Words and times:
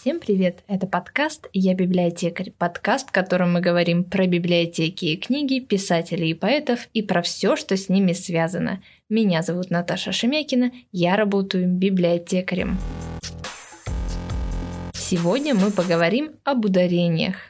Всем 0.00 0.18
привет! 0.18 0.60
Это 0.66 0.86
подкаст 0.86 1.50
«Я 1.52 1.74
библиотекарь». 1.74 2.52
Подкаст, 2.56 3.10
в 3.10 3.12
котором 3.12 3.52
мы 3.52 3.60
говорим 3.60 4.02
про 4.02 4.26
библиотеки 4.26 5.04
и 5.04 5.16
книги, 5.18 5.60
писателей 5.60 6.30
и 6.30 6.34
поэтов 6.34 6.88
и 6.94 7.02
про 7.02 7.20
все, 7.20 7.54
что 7.54 7.76
с 7.76 7.90
ними 7.90 8.14
связано. 8.14 8.82
Меня 9.10 9.42
зовут 9.42 9.68
Наташа 9.68 10.10
Шемякина, 10.10 10.72
я 10.90 11.16
работаю 11.16 11.68
библиотекарем. 11.68 12.78
Сегодня 14.94 15.54
мы 15.54 15.70
поговорим 15.70 16.30
об 16.44 16.64
ударениях. 16.64 17.49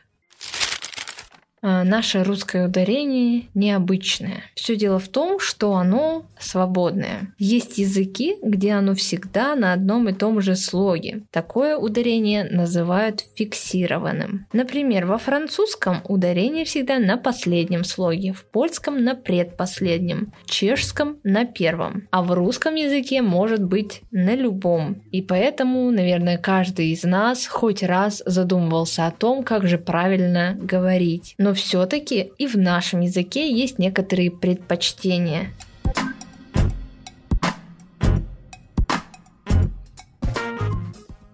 А, 1.62 1.84
наше 1.84 2.22
русское 2.22 2.66
ударение 2.66 3.45
необычное. 3.54 4.45
Все 4.54 4.76
дело 4.76 4.98
в 4.98 5.08
том, 5.08 5.38
что 5.38 5.75
оно 5.75 6.25
свободное. 6.38 7.34
Есть 7.38 7.76
языки, 7.79 8.36
где 8.43 8.72
оно 8.72 8.94
всегда 8.94 9.54
на 9.54 9.75
одном 9.75 10.08
и 10.08 10.14
том 10.14 10.40
же 10.40 10.57
слоге. 10.57 11.22
Такое 11.30 11.76
ударение 11.76 12.44
называют 12.44 13.26
фиксированным. 13.35 14.46
Например, 14.52 15.04
во 15.07 15.18
французском 15.18 16.00
ударение 16.08 16.64
всегда 16.64 16.99
на 16.99 17.18
последнем 17.18 17.85
слоге, 17.85 18.32
в 18.32 18.44
польском 18.44 19.04
на 19.04 19.14
предпоследнем, 19.14 20.32
в 20.44 20.50
чешском 20.50 21.18
на 21.24 21.44
первом, 21.44 22.08
а 22.11 22.22
в 22.22 22.32
русском 22.32 22.74
языке 22.74 23.21
может 23.21 23.63
быть 23.63 24.00
на 24.11 24.35
любом. 24.35 25.02
И 25.11 25.21
поэтому, 25.21 25.90
наверное, 25.90 26.38
каждый 26.38 26.93
из 26.93 27.04
нас 27.04 27.46
хоть 27.46 27.82
раз 27.82 28.22
задумывался 28.24 29.07
о 29.07 29.11
том, 29.11 29.43
как 29.43 29.66
же 29.66 29.77
правильно 29.77 30.57
говорить. 30.58 31.35
Но 31.36 31.50
все-таки 31.54 32.33
и 32.39 32.47
в 32.47 32.56
нашем 32.56 33.00
языке 33.00 33.53
есть 33.53 33.78
некоторые 33.78 34.31
предпочтения. 34.31 35.50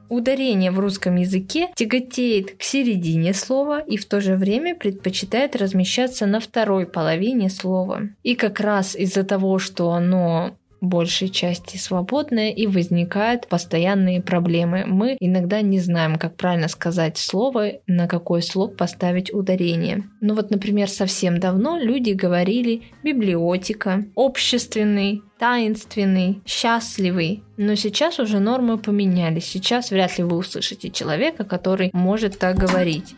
Ударение 0.08 0.70
в 0.70 0.78
русском 0.78 1.16
языке 1.16 1.68
тяготеет 1.74 2.56
к 2.56 2.62
середине 2.62 3.34
слова 3.34 3.80
и 3.80 3.96
в 3.96 4.06
то 4.06 4.20
же 4.20 4.36
время 4.36 4.74
предпочитает 4.74 5.56
размещаться 5.56 6.26
на 6.26 6.40
второй 6.40 6.86
половине 6.86 7.50
слова. 7.50 8.02
И 8.22 8.34
как 8.34 8.60
раз 8.60 8.94
из-за 8.94 9.24
того, 9.24 9.58
что 9.58 9.90
оно 9.90 10.56
большей 10.80 11.28
части 11.28 11.76
свободное 11.76 12.50
и 12.50 12.66
возникают 12.66 13.48
постоянные 13.48 14.20
проблемы. 14.20 14.84
Мы 14.86 15.16
иногда 15.20 15.60
не 15.60 15.78
знаем, 15.78 16.16
как 16.16 16.36
правильно 16.36 16.68
сказать 16.68 17.18
слово, 17.18 17.72
на 17.86 18.08
какой 18.08 18.42
слог 18.42 18.76
поставить 18.76 19.32
ударение. 19.32 20.04
Ну 20.20 20.34
вот, 20.34 20.50
например, 20.50 20.88
совсем 20.88 21.40
давно 21.40 21.78
люди 21.78 22.10
говорили 22.10 22.82
библиотека, 23.02 24.04
общественный, 24.16 25.22
таинственный, 25.38 26.40
счастливый. 26.46 27.42
Но 27.56 27.74
сейчас 27.74 28.18
уже 28.18 28.38
нормы 28.38 28.78
поменялись. 28.78 29.46
Сейчас 29.46 29.90
вряд 29.90 30.18
ли 30.18 30.24
вы 30.24 30.36
услышите 30.36 30.90
человека, 30.90 31.44
который 31.44 31.90
может 31.92 32.38
так 32.38 32.56
говорить. 32.56 33.14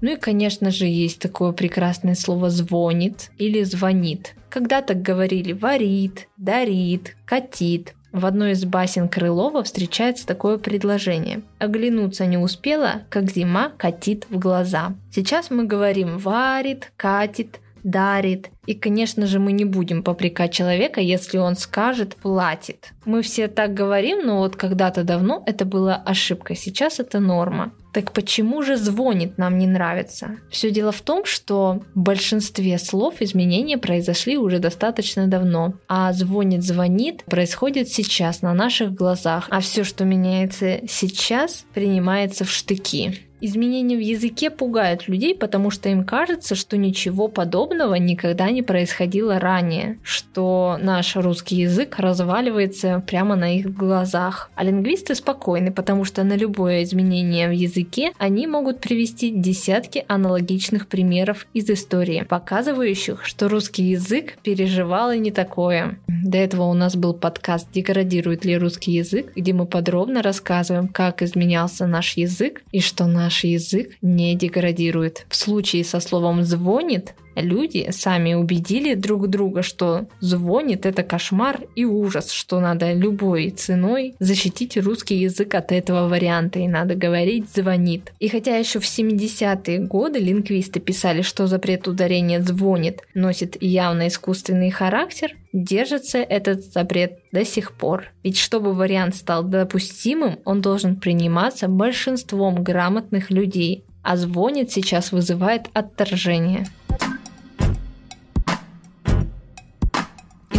Ну 0.00 0.12
и, 0.12 0.16
конечно 0.16 0.70
же, 0.70 0.86
есть 0.86 1.20
такое 1.20 1.52
прекрасное 1.52 2.14
слово 2.14 2.50
«звонит» 2.50 3.30
или 3.38 3.62
«звонит». 3.62 4.34
Когда 4.48 4.80
так 4.82 5.02
говорили 5.02 5.52
«варит», 5.52 6.28
«дарит», 6.36 7.16
«катит», 7.24 7.94
в 8.10 8.24
одной 8.24 8.52
из 8.52 8.64
басен 8.64 9.06
Крылова 9.08 9.62
встречается 9.62 10.26
такое 10.26 10.56
предложение. 10.56 11.42
Оглянуться 11.58 12.24
не 12.24 12.38
успела, 12.38 13.02
как 13.10 13.30
зима 13.30 13.70
катит 13.76 14.26
в 14.30 14.38
глаза. 14.38 14.94
Сейчас 15.12 15.50
мы 15.50 15.64
говорим 15.64 16.16
«варит», 16.16 16.90
«катит», 16.96 17.60
дарит. 17.90 18.50
И, 18.66 18.74
конечно 18.74 19.26
же, 19.26 19.38
мы 19.38 19.52
не 19.52 19.64
будем 19.64 20.02
попрекать 20.02 20.52
человека, 20.52 21.00
если 21.00 21.38
он 21.38 21.56
скажет 21.56 22.16
«платит». 22.16 22.92
Мы 23.04 23.22
все 23.22 23.48
так 23.48 23.72
говорим, 23.72 24.26
но 24.26 24.38
вот 24.38 24.56
когда-то 24.56 25.04
давно 25.04 25.42
это 25.46 25.64
была 25.64 25.96
ошибка, 25.96 26.54
сейчас 26.54 27.00
это 27.00 27.20
норма. 27.20 27.72
Так 27.92 28.12
почему 28.12 28.62
же 28.62 28.76
звонит 28.76 29.38
нам 29.38 29.58
не 29.58 29.66
нравится? 29.66 30.36
Все 30.50 30.70
дело 30.70 30.92
в 30.92 31.00
том, 31.00 31.24
что 31.24 31.82
в 31.94 31.98
большинстве 31.98 32.78
слов 32.78 33.20
изменения 33.20 33.78
произошли 33.78 34.36
уже 34.36 34.58
достаточно 34.58 35.26
давно, 35.26 35.74
а 35.88 36.12
звонит, 36.12 36.62
звонит 36.62 37.24
происходит 37.24 37.88
сейчас 37.88 38.42
на 38.42 38.52
наших 38.52 38.92
глазах, 38.92 39.46
а 39.50 39.60
все, 39.60 39.84
что 39.84 40.04
меняется 40.04 40.80
сейчас, 40.86 41.64
принимается 41.72 42.44
в 42.44 42.50
штыки. 42.50 43.27
Изменения 43.40 43.96
в 43.96 44.00
языке 44.00 44.50
пугают 44.50 45.06
людей, 45.06 45.34
потому 45.34 45.70
что 45.70 45.88
им 45.88 46.04
кажется, 46.04 46.56
что 46.56 46.76
ничего 46.76 47.28
подобного 47.28 47.94
никогда 47.94 48.50
не 48.50 48.62
происходило 48.62 49.38
ранее, 49.38 49.98
что 50.02 50.76
наш 50.82 51.14
русский 51.14 51.56
язык 51.56 51.96
разваливается 51.98 53.02
прямо 53.06 53.36
на 53.36 53.56
их 53.56 53.72
глазах. 53.72 54.50
А 54.56 54.64
лингвисты 54.64 55.14
спокойны, 55.14 55.70
потому 55.70 56.04
что 56.04 56.24
на 56.24 56.34
любое 56.34 56.82
изменение 56.82 57.48
в 57.48 57.52
языке 57.52 58.12
они 58.18 58.46
могут 58.46 58.80
привести 58.80 59.30
десятки 59.30 60.04
аналогичных 60.08 60.88
примеров 60.88 61.46
из 61.54 61.70
истории, 61.70 62.26
показывающих, 62.28 63.24
что 63.24 63.48
русский 63.48 63.84
язык 63.84 64.38
переживал 64.42 65.12
и 65.12 65.18
не 65.18 65.30
такое. 65.30 65.98
До 66.08 66.38
этого 66.38 66.64
у 66.64 66.74
нас 66.74 66.96
был 66.96 67.14
подкаст 67.14 67.68
«Деградирует 67.72 68.44
ли 68.44 68.58
русский 68.58 68.92
язык», 68.92 69.32
где 69.36 69.52
мы 69.52 69.66
подробно 69.66 70.22
рассказываем, 70.22 70.88
как 70.88 71.22
изменялся 71.22 71.86
наш 71.86 72.16
язык 72.16 72.62
и 72.72 72.80
что 72.80 73.06
наш 73.06 73.27
наш 73.28 73.44
язык 73.44 73.90
не 74.00 74.34
деградирует. 74.34 75.26
В 75.28 75.36
случае 75.36 75.84
со 75.84 76.00
словом 76.00 76.44
«звонит» 76.44 77.14
люди 77.40 77.88
сами 77.90 78.34
убедили 78.34 78.94
друг 78.94 79.28
друга, 79.28 79.62
что 79.62 80.06
звонит 80.20 80.86
это 80.86 81.02
кошмар 81.02 81.60
и 81.74 81.84
ужас, 81.84 82.30
что 82.30 82.60
надо 82.60 82.92
любой 82.92 83.50
ценой 83.50 84.14
защитить 84.18 84.76
русский 84.76 85.16
язык 85.16 85.54
от 85.54 85.72
этого 85.72 86.08
варианта, 86.08 86.58
и 86.58 86.68
надо 86.68 86.94
говорить 86.94 87.50
«звонит». 87.54 88.12
И 88.18 88.28
хотя 88.28 88.56
еще 88.56 88.80
в 88.80 88.84
70-е 88.84 89.78
годы 89.80 90.18
лингвисты 90.18 90.80
писали, 90.80 91.22
что 91.22 91.46
запрет 91.46 91.88
ударения 91.88 92.40
«звонит» 92.40 93.02
носит 93.14 93.56
явно 93.60 94.08
искусственный 94.08 94.70
характер, 94.70 95.32
держится 95.52 96.18
этот 96.18 96.64
запрет 96.64 97.18
до 97.32 97.44
сих 97.44 97.72
пор. 97.72 98.06
Ведь 98.22 98.38
чтобы 98.38 98.74
вариант 98.74 99.16
стал 99.16 99.42
допустимым, 99.44 100.38
он 100.44 100.60
должен 100.60 100.96
приниматься 100.96 101.68
большинством 101.68 102.62
грамотных 102.62 103.30
людей, 103.30 103.84
а 104.02 104.16
звонит 104.16 104.70
сейчас 104.70 105.12
вызывает 105.12 105.66
отторжение. 105.72 106.66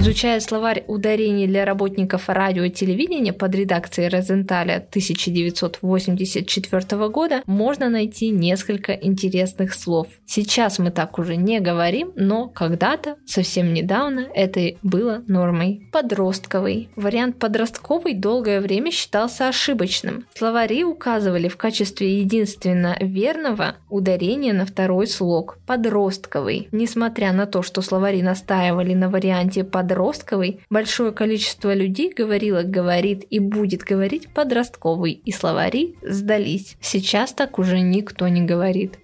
Изучая 0.09 0.40
словарь 0.40 0.86
ударений 0.88 1.46
для 1.46 1.66
работников 1.66 2.30
радио 2.30 2.64
и 2.64 2.72
телевидения 2.72 3.31
под 3.31 3.53
редакцией 3.53 4.09
Розенталя 4.09 4.78
1984 4.78 7.09
года, 7.09 7.44
можно 7.46 7.90
найти 7.90 8.31
несколько 8.31 8.94
интересных 8.94 9.75
слов. 9.75 10.08
Сейчас 10.25 10.80
мы 10.80 10.90
так 10.90 11.19
уже 11.19 11.36
не 11.36 11.59
говорим, 11.59 12.12
но 12.16 12.48
когда-то, 12.48 13.18
совсем 13.28 13.72
недавно, 13.72 14.25
это 14.34 14.72
было 14.81 15.22
нормой. 15.28 15.88
Подростковый. 15.92 16.90
Вариант 16.96 17.38
подростковый 17.38 18.16
долгое 18.16 18.62
время 18.62 18.90
считался 18.90 19.48
ошибочным. 19.48 20.25
Словари 20.34 20.84
указывали 20.84 21.50
в 21.50 21.58
качестве 21.58 22.18
единственно 22.18 22.98
верного 23.00 23.75
ударение 23.92 24.53
на 24.53 24.66
второй 24.66 25.06
слог. 25.06 25.59
Подростковый. 25.68 26.68
Несмотря 26.72 27.31
на 27.31 27.46
то, 27.46 27.62
что 27.62 27.84
словари 27.84 28.24
настаивали 28.24 28.96
на 28.96 29.12
варианте 29.12 29.64
подростковый, 29.64 29.99
подростковый, 30.00 30.62
большое 30.70 31.12
количество 31.12 31.74
людей 31.74 32.14
говорило, 32.16 32.64
говорит 32.64 33.26
и 33.30 33.40
будет 33.40 33.82
говорить 33.82 34.30
подростковый, 34.30 35.12
и 35.12 35.32
словари 35.34 35.98
сдались. 36.02 36.78
Сейчас 36.80 37.34
так 37.34 37.60
уже 37.60 37.82
никто 37.82 38.30
не 38.30 38.42
говорит. 38.42 38.98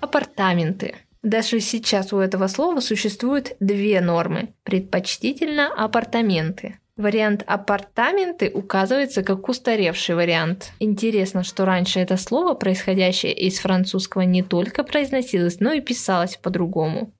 Апартаменты. 0.00 0.94
Даже 1.24 1.58
сейчас 1.58 2.12
у 2.12 2.18
этого 2.18 2.46
слова 2.46 2.78
существуют 2.78 3.56
две 3.58 4.00
нормы. 4.00 4.54
Предпочтительно 4.62 5.72
апартаменты. 5.74 6.78
Вариант 6.96 7.42
апартаменты 7.46 8.48
указывается 8.54 9.24
как 9.24 9.48
устаревший 9.48 10.14
вариант. 10.14 10.70
Интересно, 10.78 11.42
что 11.42 11.64
раньше 11.64 11.98
это 11.98 12.16
слово, 12.16 12.54
происходящее 12.54 13.32
из 13.32 13.58
французского, 13.58 14.22
не 14.22 14.42
только 14.42 14.84
произносилось, 14.84 15.58
но 15.58 15.72
и 15.72 15.80
писалось 15.80 16.36
по-другому. 16.36 17.12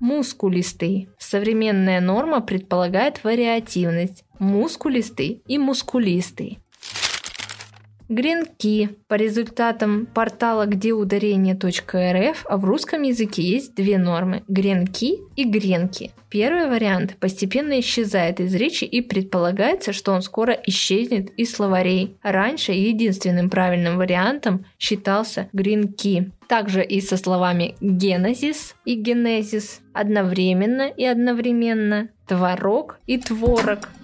Мускулистый. 0.00 1.08
Современная 1.18 2.00
норма 2.00 2.40
предполагает 2.40 3.22
вариативность. 3.22 4.24
Мускулистый 4.38 5.42
и 5.46 5.58
мускулистый. 5.58 6.58
Гренки. 8.10 8.90
По 9.06 9.14
результатам 9.14 10.04
портала 10.12 10.66
где 10.66 10.92
ударение.рф, 10.92 12.44
а 12.44 12.56
в 12.56 12.64
русском 12.64 13.02
языке 13.02 13.40
есть 13.40 13.76
две 13.76 13.98
нормы– 13.98 14.42
гренки 14.48 15.20
и 15.36 15.44
гренки. 15.44 16.10
Первый 16.28 16.68
вариант 16.68 17.16
постепенно 17.20 17.78
исчезает 17.78 18.40
из 18.40 18.52
речи 18.56 18.82
и 18.82 19.00
предполагается, 19.00 19.92
что 19.92 20.10
он 20.10 20.22
скоро 20.22 20.52
исчезнет 20.66 21.30
из 21.36 21.54
словарей. 21.54 22.16
Раньше 22.24 22.72
единственным 22.72 23.48
правильным 23.48 23.96
вариантом 23.96 24.64
считался 24.76 25.48
гренки. 25.52 26.32
Также 26.48 26.82
и 26.82 27.00
со 27.00 27.16
словами 27.16 27.76
генезис 27.80 28.74
и 28.84 28.96
генезис, 28.96 29.82
одновременно 29.92 30.88
и 30.88 31.04
одновременно, 31.04 32.08
творог 32.26 32.98
и 33.06 33.18
творог– 33.18 33.88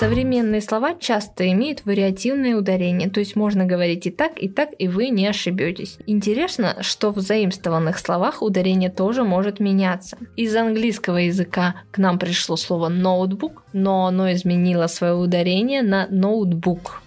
Современные 0.00 0.62
слова 0.62 0.94
часто 0.94 1.52
имеют 1.52 1.84
вариативное 1.84 2.56
ударение, 2.56 3.10
то 3.10 3.20
есть 3.20 3.36
можно 3.36 3.66
говорить 3.66 4.06
и 4.06 4.10
так, 4.10 4.32
и 4.42 4.48
так, 4.48 4.70
и 4.78 4.88
вы 4.88 5.10
не 5.10 5.26
ошибетесь. 5.26 5.98
Интересно, 6.06 6.78
что 6.80 7.10
в 7.10 7.20
заимствованных 7.20 7.98
словах 7.98 8.40
ударение 8.40 8.88
тоже 8.88 9.24
может 9.24 9.60
меняться. 9.60 10.16
Из 10.36 10.56
английского 10.56 11.18
языка 11.18 11.74
к 11.90 11.98
нам 11.98 12.18
пришло 12.18 12.56
слово 12.56 12.88
ноутбук, 12.88 13.62
но 13.74 14.06
оно 14.06 14.32
изменило 14.32 14.86
свое 14.86 15.12
ударение 15.12 15.82
на 15.82 16.06
ноутбук. 16.08 17.02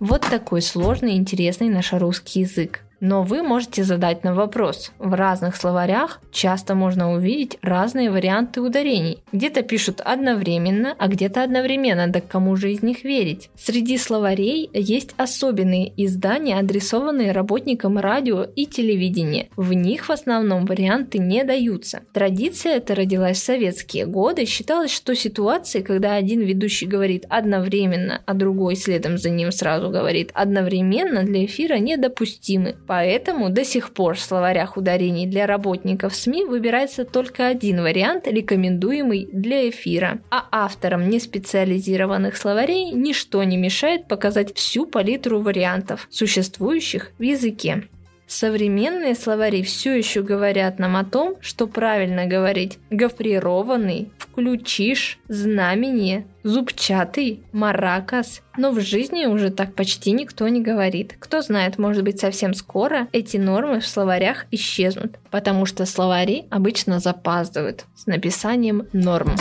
Вот 0.00 0.22
такой 0.22 0.62
сложный 0.62 1.12
и 1.12 1.18
интересный 1.18 1.68
наш 1.68 1.92
русский 1.92 2.40
язык. 2.40 2.82
Но 3.00 3.22
вы 3.22 3.42
можете 3.42 3.84
задать 3.84 4.24
нам 4.24 4.34
вопрос. 4.34 4.92
В 4.98 5.14
разных 5.14 5.56
словарях 5.56 6.20
часто 6.32 6.74
можно 6.74 7.12
увидеть 7.12 7.58
разные 7.62 8.10
варианты 8.10 8.60
ударений. 8.60 9.18
Где-то 9.32 9.62
пишут 9.62 10.00
одновременно, 10.04 10.94
а 10.98 11.08
где-то 11.08 11.42
одновременно, 11.42 12.08
да 12.08 12.20
кому 12.20 12.56
же 12.56 12.72
из 12.72 12.82
них 12.82 13.04
верить? 13.04 13.50
Среди 13.56 13.98
словарей 13.98 14.68
есть 14.72 15.14
особенные 15.16 15.92
издания, 15.96 16.58
адресованные 16.58 17.32
работникам 17.32 17.98
радио 17.98 18.42
и 18.42 18.66
телевидения. 18.66 19.48
В 19.56 19.72
них 19.72 20.08
в 20.08 20.10
основном 20.10 20.66
варианты 20.66 21.18
не 21.18 21.44
даются. 21.44 22.02
Традиция 22.12 22.76
эта 22.76 22.94
родилась 22.94 23.38
в 23.38 23.44
советские 23.44 24.06
годы. 24.06 24.44
Считалось, 24.44 24.90
что 24.90 25.14
ситуации, 25.14 25.82
когда 25.82 26.14
один 26.14 26.40
ведущий 26.40 26.86
говорит 26.86 27.26
одновременно, 27.28 28.22
а 28.26 28.34
другой 28.34 28.74
следом 28.74 29.18
за 29.18 29.30
ним 29.30 29.52
сразу 29.52 29.90
говорит 29.90 30.30
одновременно, 30.34 31.22
для 31.22 31.44
эфира 31.44 31.78
недопустимы. 31.78 32.76
Поэтому 32.88 33.50
до 33.50 33.66
сих 33.66 33.92
пор 33.92 34.14
в 34.14 34.20
словарях 34.20 34.78
ударений 34.78 35.26
для 35.26 35.46
работников 35.46 36.14
СМИ 36.14 36.46
выбирается 36.46 37.04
только 37.04 37.46
один 37.46 37.82
вариант, 37.82 38.26
рекомендуемый 38.26 39.28
для 39.30 39.68
эфира. 39.68 40.20
А 40.30 40.48
авторам 40.50 41.10
неспециализированных 41.10 42.34
словарей 42.34 42.90
ничто 42.92 43.44
не 43.44 43.58
мешает 43.58 44.08
показать 44.08 44.56
всю 44.56 44.86
палитру 44.86 45.40
вариантов, 45.40 46.08
существующих 46.10 47.12
в 47.18 47.22
языке. 47.22 47.88
Современные 48.28 49.14
словари 49.14 49.62
все 49.62 49.96
еще 49.96 50.22
говорят 50.22 50.78
нам 50.78 50.98
о 50.98 51.04
том, 51.04 51.36
что 51.40 51.66
правильно 51.66 52.26
говорить 52.26 52.78
гофрированный, 52.90 54.12
включишь, 54.18 55.18
знамение, 55.28 56.26
зубчатый, 56.42 57.42
маракас. 57.52 58.42
Но 58.58 58.70
в 58.72 58.80
жизни 58.80 59.24
уже 59.24 59.48
так 59.48 59.74
почти 59.74 60.12
никто 60.12 60.46
не 60.48 60.60
говорит. 60.60 61.16
Кто 61.18 61.40
знает, 61.40 61.78
может 61.78 62.04
быть 62.04 62.20
совсем 62.20 62.52
скоро 62.52 63.08
эти 63.12 63.38
нормы 63.38 63.80
в 63.80 63.86
словарях 63.86 64.44
исчезнут, 64.50 65.18
потому 65.30 65.64
что 65.64 65.86
словари 65.86 66.44
обычно 66.50 67.00
запаздывают 67.00 67.86
с 67.96 68.04
написанием 68.04 68.86
норм. 68.92 69.36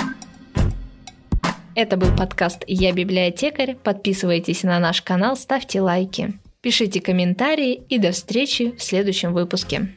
Это 1.75 1.97
был 1.97 2.15
подкаст 2.15 2.63
«Я 2.67 2.93
библиотекарь». 2.93 3.75
Подписывайтесь 3.75 4.63
на 4.63 4.79
наш 4.79 5.01
канал, 5.01 5.35
ставьте 5.35 5.81
лайки. 5.81 6.39
Пишите 6.67 6.99
комментарии 6.99 7.85
и 7.87 7.97
до 7.97 8.11
встречи 8.11 8.75
в 8.77 8.83
следующем 8.83 9.31
выпуске. 9.33 9.87